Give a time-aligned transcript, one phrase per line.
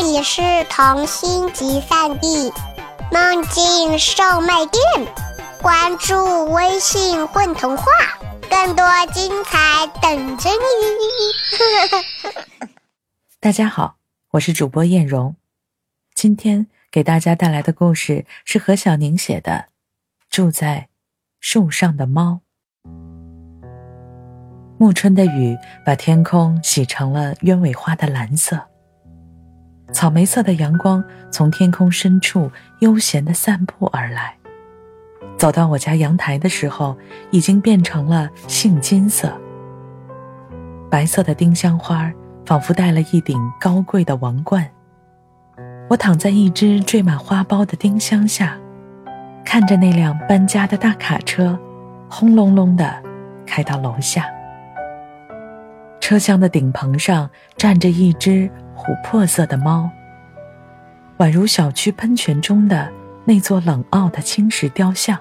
[0.00, 0.40] 这里是
[0.70, 2.52] 童心集散地，
[3.10, 4.80] 梦境售卖店。
[5.60, 7.84] 关注微信“混童话”，
[8.48, 10.56] 更多精彩等着你。
[13.40, 13.96] 大家好，
[14.30, 15.34] 我是主播艳荣，
[16.14, 19.50] 今天给大家带来的故事是何小宁写的
[20.30, 20.86] 《住在
[21.40, 22.42] 树上的猫》。
[24.78, 28.68] 暮春的雨把天空洗成了鸢尾花的蓝色。
[29.90, 32.50] 草莓色的阳光从天空深处
[32.80, 34.36] 悠闲地散步而来，
[35.36, 36.96] 走到我家阳台的时候，
[37.30, 39.32] 已经变成了杏金色。
[40.90, 42.12] 白色的丁香花
[42.44, 44.68] 仿佛戴了一顶高贵的王冠。
[45.88, 48.58] 我躺在一只缀满花苞的丁香下，
[49.44, 51.58] 看着那辆搬家的大卡车，
[52.10, 53.02] 轰隆隆地
[53.46, 54.26] 开到楼下。
[55.98, 58.50] 车厢的顶棚上站着一只。
[58.78, 59.90] 琥珀色的猫，
[61.18, 62.90] 宛如小区喷泉中的
[63.24, 65.18] 那座冷傲的青石雕像。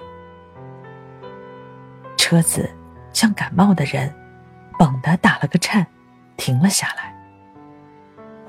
[2.18, 2.70] 车子
[3.12, 4.14] 像感冒的人，
[4.80, 5.88] 猛地打了个颤，
[6.38, 7.16] 停了下来。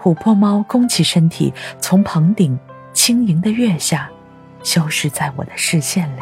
[0.00, 2.56] 琥珀猫弓起身体，从棚顶
[2.92, 4.10] 轻盈的跃下，
[4.62, 6.20] 消失在我的视线里。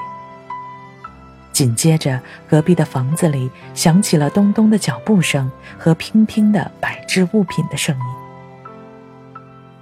[1.52, 8.15] 紧接着，隔壁的房子里响起了咚咚的脚步声和乒乒的摆置物品的声音。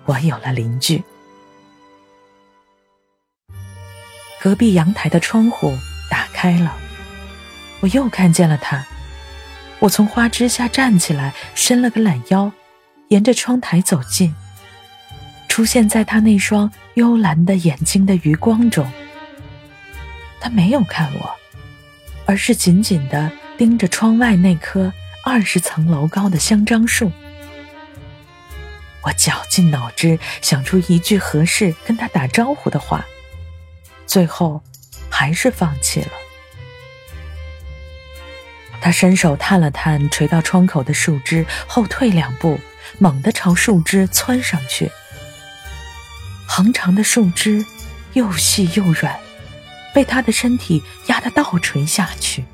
[0.06, 1.02] 我有了邻居。
[4.40, 5.74] 隔壁阳台的窗户
[6.10, 6.76] 打开了，
[7.80, 8.84] 我又看见了他。
[9.78, 12.52] 我从花枝下站起来，伸了个懒腰，
[13.08, 14.34] 沿着窗台走近，
[15.48, 18.90] 出现在他那双幽蓝的眼睛的余光中。
[20.40, 21.34] 他没有看我，
[22.26, 24.92] 而是紧紧的盯着窗外那棵
[25.24, 27.10] 二十层楼高的香樟树。
[29.04, 33.04] 我绞尽脑汁想出一句合适跟他打招呼的话，
[34.06, 34.62] 最后
[35.10, 36.10] 还是放弃了。
[38.80, 42.60] 他伸手探了探垂到窗口的树枝，后退两步，
[42.98, 44.90] 猛地朝树枝窜上去。
[46.46, 47.64] 横长的树枝
[48.12, 49.18] 又细又软，
[49.94, 52.44] 被他的身体压得倒垂下去。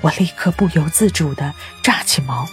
[0.00, 2.48] 我立刻不由自主地炸起毛。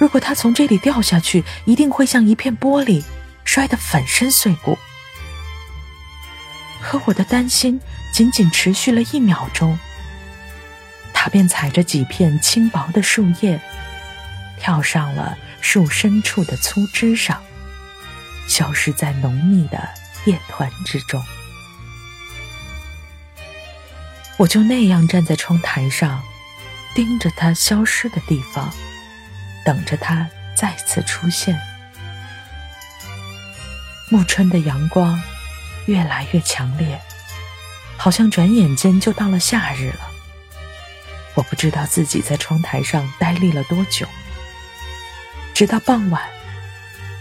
[0.00, 3.04] 如果他从这里掉下去，一定会像一片玻璃，
[3.44, 4.78] 摔得粉身碎骨。
[6.80, 7.78] 可我的担心
[8.10, 9.78] 仅仅持续了一秒钟，
[11.12, 13.60] 他便踩着几片轻薄的树叶，
[14.58, 17.38] 跳上了树深处的粗枝上，
[18.48, 19.86] 消失在浓密的
[20.24, 21.22] 叶团之中。
[24.38, 26.22] 我就那样站在窗台上，
[26.94, 28.72] 盯着他消失的地方。
[29.64, 31.58] 等着他再次出现。
[34.10, 35.22] 暮春的阳光
[35.86, 37.00] 越来越强烈，
[37.96, 40.10] 好像转眼间就到了夏日了。
[41.34, 44.06] 我不知道自己在窗台上呆立了多久，
[45.54, 46.22] 直到傍晚，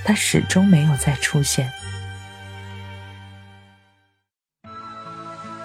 [0.03, 1.71] 他始终没有再出现。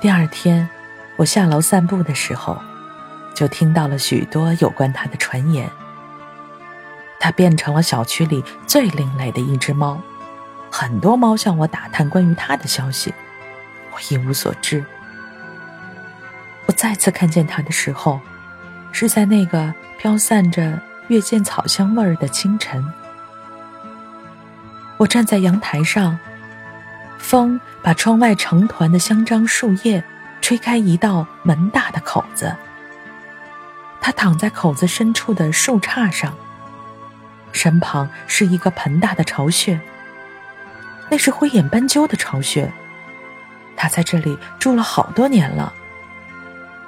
[0.00, 0.68] 第二天，
[1.16, 2.62] 我下楼散步的时候，
[3.34, 5.66] 就听到了许多有关他的传言。
[7.24, 9.98] 它变成了小区里最另类的一只猫，
[10.70, 13.14] 很多猫向我打探关于它的消息，
[13.92, 14.84] 我一无所知。
[16.66, 18.20] 我再次看见它的时候，
[18.92, 22.84] 是在那个飘散着月见草香味儿的清晨。
[24.98, 26.18] 我站在阳台上，
[27.16, 30.04] 风把窗外成团的香樟树叶
[30.42, 32.54] 吹开一道门大的口子。
[34.02, 36.34] 它躺在口子深处的树杈上。
[37.54, 39.80] 身旁是一个盆大的巢穴，
[41.08, 42.70] 那是灰眼斑鸠的巢穴。
[43.76, 45.72] 它在这里住了好多年了。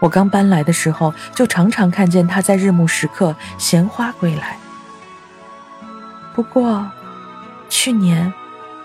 [0.01, 4.59] 我刚搬来的时候，就常常看见它在日暮时刻衔花归来。
[6.35, 6.91] 不过，
[7.71, 8.33] 去年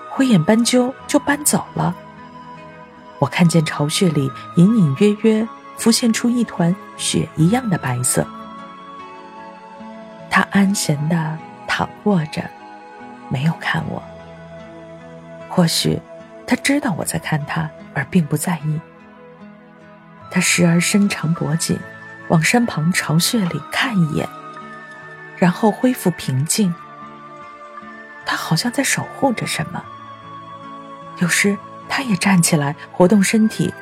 [0.09, 1.93] 灰眼斑鸠就搬走了。
[3.19, 5.47] 我看见巢穴里隐隐约约
[5.77, 8.25] 浮现出一团雪一样的白色。
[10.29, 11.37] 它安闲的。
[11.81, 12.43] 躺卧着，
[13.27, 14.03] 没有看我。
[15.49, 15.99] 或许
[16.45, 18.79] 他知道我在看他，而并不在意。
[20.29, 21.79] 他时而伸长脖颈，
[22.29, 24.29] 往山旁巢穴里看一眼，
[25.37, 26.71] 然后恢复平静。
[28.27, 29.83] 他好像在守护着什么。
[31.17, 31.57] 有时
[31.89, 33.73] 他也站起来活动身体，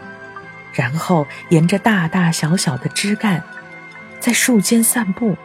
[0.74, 3.44] 然后沿着大大小小的枝干，
[4.22, 5.38] 在树间散步。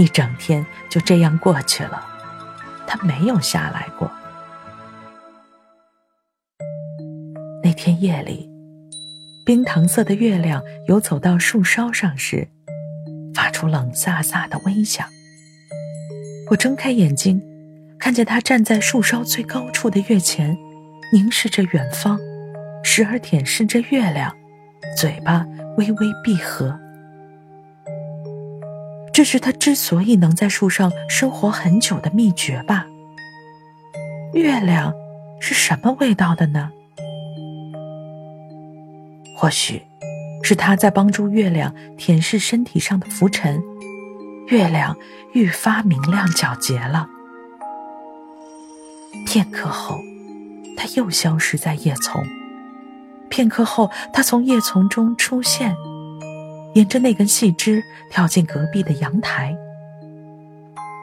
[0.00, 2.02] 一整天就这样过去了，
[2.86, 4.10] 他没有下来过。
[7.62, 8.48] 那天夜里，
[9.44, 12.48] 冰糖色的月亮游走到树梢上时，
[13.34, 15.06] 发出冷飒飒的微响。
[16.50, 17.42] 我睁开眼睛，
[17.98, 20.56] 看见他站在树梢最高处的月前，
[21.12, 22.18] 凝视着远方，
[22.82, 24.34] 时而舔舐着月亮，
[24.96, 26.80] 嘴巴微微闭合。
[29.12, 32.86] 这是他之所以能在树上生活很久的秘诀吧？
[34.32, 34.94] 月亮
[35.40, 36.70] 是什么味道的呢？
[39.36, 39.82] 或许，
[40.42, 43.62] 是他在帮助月亮舔舐身体上的浮尘，
[44.48, 44.96] 月亮
[45.32, 47.08] 愈发明亮皎洁了。
[49.26, 49.98] 片刻后，
[50.76, 52.24] 他又消失在叶丛。
[53.28, 55.74] 片刻后，他从叶丛中出现，
[56.74, 59.56] 沿着那根细枝跳进隔壁的阳台。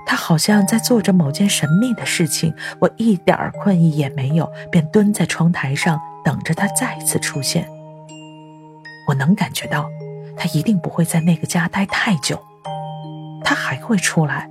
[0.05, 7.67] 他好像在做着某件神秘的事情，我一点儿困意也没有，便蹲在窗台上等着他再次出现。
[9.09, 9.89] 我能感觉到，
[10.37, 12.41] 他一定不会在那个家待太久，
[13.43, 14.49] 他还会出来，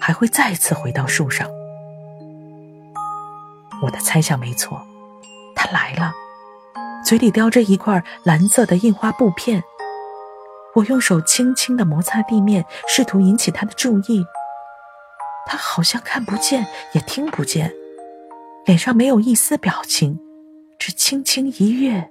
[0.00, 1.48] 还会再次回到树上。
[3.84, 4.82] 我的猜想没错，
[5.54, 6.12] 他来了，
[7.04, 9.62] 嘴里叼着一块蓝色的印花布片。
[10.76, 14.26] 我用手轻轻的摩擦地面，试图引起他的注意。
[15.46, 17.72] 他好像看不见，也听不见，
[18.66, 20.20] 脸上没有一丝表情，
[20.78, 22.10] 只轻轻一跃。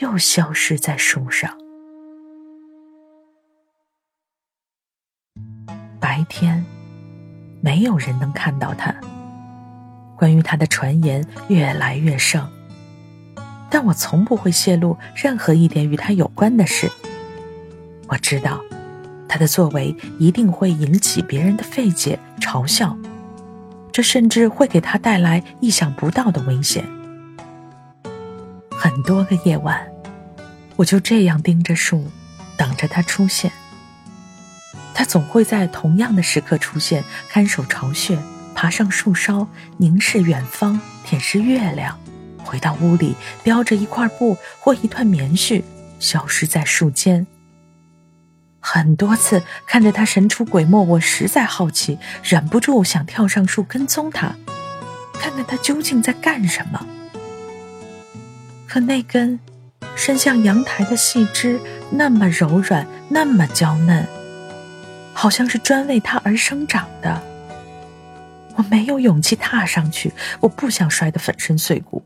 [0.00, 1.56] 又消失在树上。
[5.98, 6.66] 白天，
[7.62, 8.94] 没有人能看到他。
[10.18, 12.46] 关于他的传言越来越盛，
[13.70, 16.90] 但我从不会泄露任何一点与他有关的事。
[18.14, 18.60] 我知道，
[19.28, 22.96] 他的作为一定会引起别人的费解、嘲笑，
[23.90, 26.84] 这甚至会给他带来意想不到的危险。
[28.70, 29.84] 很多个夜晚，
[30.76, 32.06] 我就这样盯着树，
[32.56, 33.50] 等着他出现。
[34.94, 38.16] 他总会在同样的时刻出现，看守巢穴，
[38.54, 41.98] 爬上树梢，凝视远方，舔舐月亮，
[42.44, 45.64] 回到屋里，叼着一块布或一团棉絮，
[45.98, 47.26] 消失在树间。
[48.66, 54.34] 很多次看着它神出鬼没，我实在好奇，忍不住想跳上树跟踪它，
[55.12, 56.86] 看看它究竟在干什么。
[58.66, 59.38] 可那根
[59.94, 64.06] 伸向阳台的细枝那么柔软，那么娇嫩，
[65.12, 67.22] 好像是专为它而生长的。
[68.56, 72.02] 我没有勇气踏上去，我不想摔得粉身碎骨。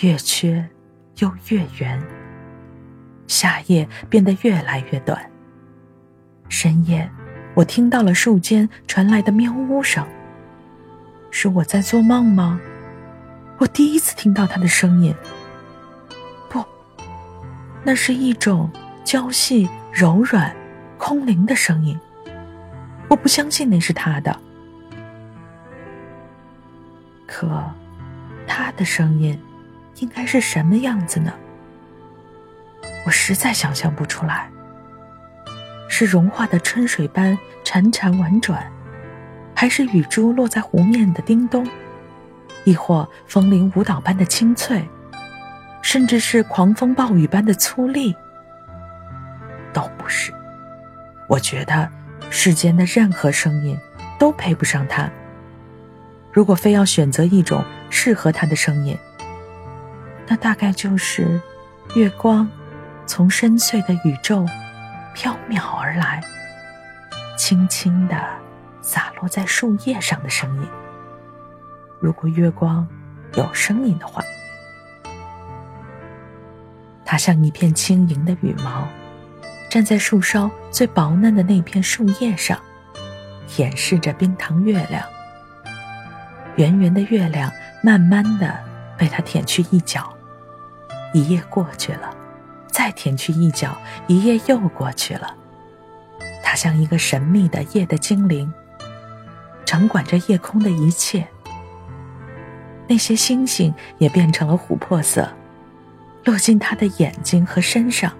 [0.00, 0.68] 月缺
[1.16, 2.00] 又月圆，
[3.32, 5.18] 夏夜变得越来越短。
[6.50, 7.10] 深夜，
[7.54, 10.06] 我听到了树间传来的喵呜声。
[11.30, 12.60] 是我在做梦吗？
[13.56, 15.14] 我第一次听到他的声音，
[16.50, 16.62] 不，
[17.82, 18.70] 那是一种
[19.02, 20.54] 娇细、柔软、
[20.98, 21.98] 空灵的声音。
[23.08, 24.38] 我不相信那是他的，
[27.26, 27.48] 可
[28.46, 29.40] 他的声音
[30.00, 31.32] 应该是什么样子呢？
[33.04, 34.50] 我实在想象不出来。
[35.88, 38.70] 是融化的春水般潺潺婉转，
[39.54, 41.68] 还是雨珠落在湖面的叮咚？
[42.64, 44.88] 亦或风铃舞蹈般的清脆，
[45.82, 48.14] 甚至是狂风暴雨般的粗粝，
[49.72, 50.32] 都不是。
[51.28, 51.88] 我觉得
[52.30, 53.76] 世间的任何声音
[54.18, 55.10] 都配不上它。
[56.32, 58.96] 如果非要选择一种适合它的声音，
[60.26, 61.40] 那大概就是
[61.94, 62.48] 月光
[63.06, 64.46] 从深邃的宇宙
[65.14, 66.22] 飘渺而来，
[67.36, 68.16] 轻轻地
[68.80, 70.68] 洒落在树叶上的声音。
[72.00, 72.86] 如果月光
[73.34, 74.22] 有声音的话，
[77.04, 78.88] 它像一片轻盈的羽毛，
[79.68, 82.58] 站在树梢最薄嫩的那片树叶上，
[83.58, 85.04] 掩饰着冰糖月亮。
[86.56, 88.58] 圆圆的月亮慢慢的
[88.96, 90.12] 被它舔去一角，
[91.12, 92.14] 一夜过去了，
[92.92, 95.34] 舔去一角，一夜又过去了。
[96.42, 98.52] 它像一个神秘的夜的精灵，
[99.64, 101.26] 掌管着夜空的一切。
[102.86, 105.32] 那些星星也变成了琥珀色，
[106.24, 108.12] 落进他的眼睛和身上。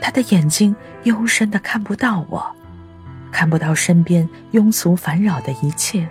[0.00, 2.44] 他的眼睛幽深的看不到我，
[3.30, 6.08] 看不到身边庸俗烦扰的一切，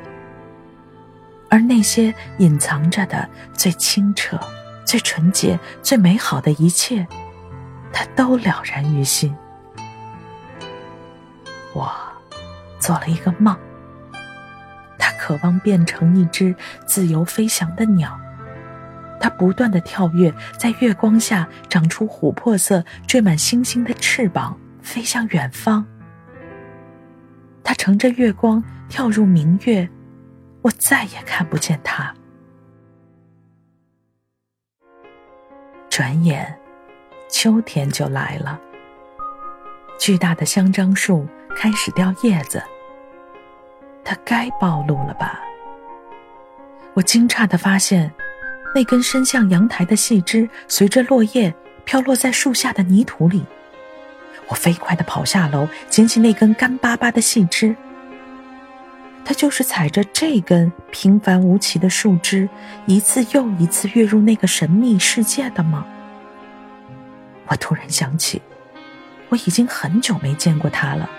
[1.49, 4.39] 而那些隐藏着的最清澈、
[4.85, 7.05] 最纯洁、最美好的一切，
[7.93, 9.33] 他都了然于心。
[11.73, 11.89] 我
[12.79, 13.57] 做了一个梦。
[14.97, 16.53] 他渴望变成一只
[16.85, 18.19] 自由飞翔的鸟，
[19.19, 25.85] 他不断的跳跃，在月光下长出琥珀色、缀满星星的翅膀，飞向远方。
[27.63, 29.89] 他乘着月光跳入明月，
[30.61, 32.13] 我再也看不见他。
[35.89, 36.57] 转眼，
[37.33, 38.59] 秋天就来了。
[39.99, 42.61] 巨大的香樟树开始掉叶子。
[44.05, 45.41] 它该暴露了吧？
[46.93, 48.13] 我惊诧的发现，
[48.75, 51.51] 那根伸向阳台的细枝随着落叶
[51.85, 53.43] 飘落在树下的泥土里。
[54.49, 57.75] 我飞快的跑下楼，捡起那根干巴巴的细枝。
[59.25, 62.47] 它就是踩着这根平凡无奇的树枝，
[62.85, 65.83] 一次又一次跃入那个神秘世界的吗？
[67.47, 68.41] 我突然想起，
[69.29, 71.09] 我已经很久没见过他了。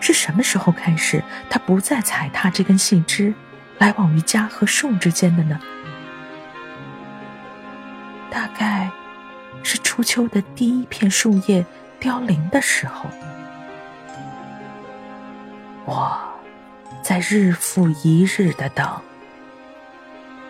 [0.00, 3.34] 是什么时候开始，他不再踩踏这根细枝，
[3.78, 5.60] 来往于家和树之间的呢？
[8.30, 8.90] 大概
[9.62, 11.64] 是初秋的第一片树叶
[11.98, 13.10] 凋零的时候。
[15.84, 16.18] 我
[17.02, 18.88] 在日复一日的等，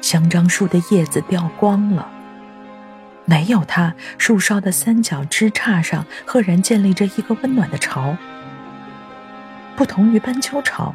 [0.00, 2.08] 香樟树的叶子掉光了，
[3.30, 8.16] 没有它，树梢的三角枝杈上赫然建立着一个温暖的巢。
[9.76, 10.92] 不同于斑鸠巢，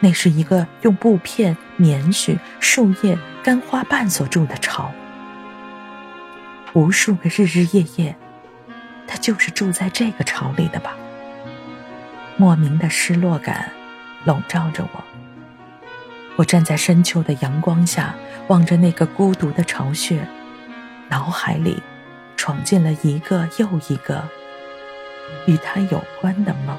[0.00, 4.92] 那是一个用布片、棉絮、树叶、干花瓣所筑的巢。
[6.74, 8.14] 无数个日日夜夜，
[9.06, 10.92] 他就是住在这个巢里的吧？
[12.36, 13.72] 莫名的失落感
[14.26, 15.02] 笼罩着我。
[16.36, 18.14] 我站在深秋的阳光下，
[18.48, 20.20] 望着那个孤独的巢穴，
[21.08, 21.82] 脑海里
[22.36, 24.28] 闯进了一个又一个
[25.46, 26.76] 与他有关的梦。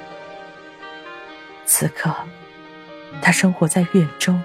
[1.65, 2.15] 此刻，
[3.21, 4.41] 他生活在月中。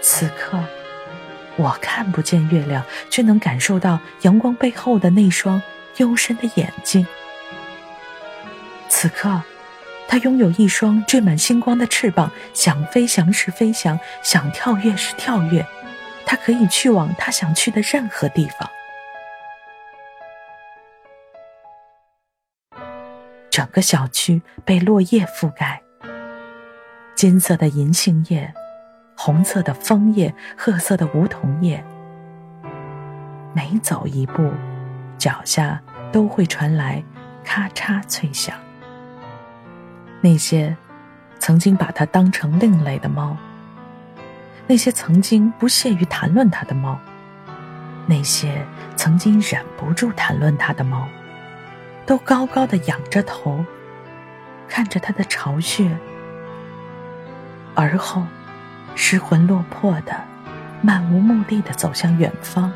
[0.00, 0.58] 此刻，
[1.56, 5.62] 我看不见月亮，却能感受到阳光背后的那双
[5.98, 7.06] 幽深的眼睛。
[8.88, 9.42] 此刻，
[10.08, 15.66] 他拥有一双缀满星光的翅膀，想飞翔时飞翔，想跳跃时跳跃。
[16.24, 18.68] 他可以去往他想去的任何地方。
[23.50, 25.82] 整个小区被落叶覆盖，
[27.14, 28.52] 金色的银杏叶，
[29.14, 31.84] 红色的枫叶，褐色的梧桐叶。
[33.54, 34.50] 每走一步，
[35.18, 37.04] 脚下都会传来
[37.44, 38.56] 咔嚓脆响。
[40.22, 40.74] 那些
[41.38, 43.36] 曾经把它当成另类的猫，
[44.72, 46.98] 那些曾经不屑于谈论它的猫，
[48.06, 51.06] 那些曾经忍不住谈论它的猫。
[52.06, 53.62] 都高高的仰着头，
[54.66, 55.94] 看着他的巢穴，
[57.74, 58.24] 而后
[58.94, 60.18] 失魂落魄的、
[60.80, 62.72] 漫无目的的走向远方，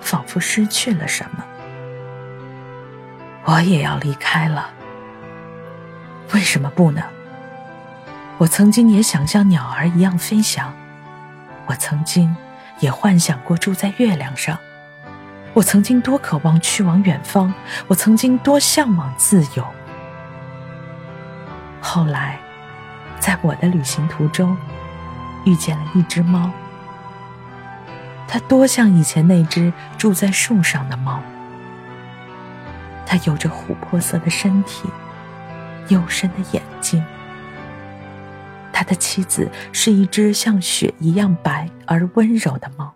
[0.00, 1.44] 仿佛失去了什么。
[3.44, 4.70] 我也要离开了，
[6.34, 7.04] 为什么不呢？
[8.38, 10.74] 我曾经也想像鸟儿一样飞翔，
[11.66, 12.34] 我曾经
[12.80, 14.58] 也幻想过住在月亮上。
[15.52, 17.52] 我曾经多渴望去往远方，
[17.86, 19.66] 我曾经多向往自由。
[21.80, 22.38] 后来，
[23.18, 24.56] 在我的旅行途中，
[25.44, 26.50] 遇见了一只猫。
[28.28, 31.22] 它多像以前那只住在树上的猫。
[33.06, 34.90] 它有着琥珀色的身体，
[35.88, 37.02] 幽深的眼睛。
[38.76, 42.92] 他的妻子是一只像雪一样白而温柔的猫。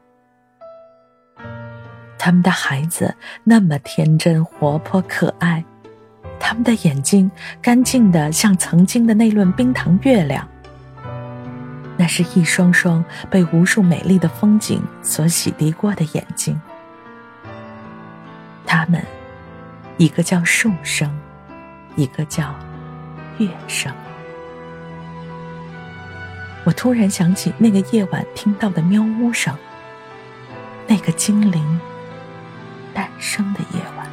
[2.18, 5.64] 他们的孩子那么天真、活泼、可爱，
[6.38, 7.30] 他们的眼睛
[7.62, 10.46] 干净的像曾经的那轮冰糖月亮。
[11.96, 16.60] 那是一双双被无数美丽的风景所洗涤过的眼睛。
[18.66, 19.02] 他们，
[19.96, 21.10] 一个叫树生，
[21.96, 22.54] 一个叫
[23.38, 23.90] 月生。
[26.70, 29.52] 我突然想起那个夜晚听到的喵呜声，
[30.86, 31.80] 那个精灵。
[32.94, 34.06] 诞生的夜晚，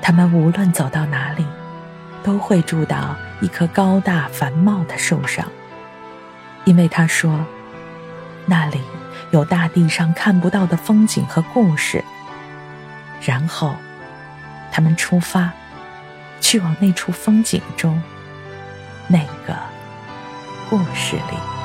[0.00, 1.44] 他们无论走到哪里，
[2.22, 5.44] 都会住到一棵高大繁茂的树上，
[6.64, 7.44] 因为他说，
[8.46, 8.80] 那里
[9.32, 12.04] 有大地上看不到的风景和故事。
[13.20, 13.74] 然后，
[14.70, 15.50] 他们出发，
[16.40, 18.00] 去往那处风景中，
[19.08, 19.56] 那个
[20.70, 21.59] 故事里。